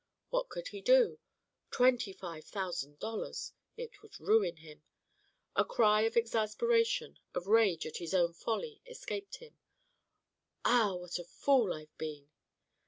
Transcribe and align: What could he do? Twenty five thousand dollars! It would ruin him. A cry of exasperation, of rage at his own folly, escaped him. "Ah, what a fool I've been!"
What 0.31 0.49
could 0.49 0.69
he 0.69 0.81
do? 0.81 1.19
Twenty 1.69 2.11
five 2.11 2.45
thousand 2.45 2.97
dollars! 2.97 3.53
It 3.77 4.01
would 4.01 4.19
ruin 4.19 4.55
him. 4.57 4.81
A 5.55 5.63
cry 5.63 6.01
of 6.01 6.17
exasperation, 6.17 7.19
of 7.35 7.45
rage 7.45 7.85
at 7.85 7.97
his 7.97 8.15
own 8.15 8.33
folly, 8.33 8.81
escaped 8.87 9.35
him. 9.35 9.59
"Ah, 10.65 10.95
what 10.95 11.19
a 11.19 11.23
fool 11.23 11.71
I've 11.71 11.95
been!" 11.99 12.31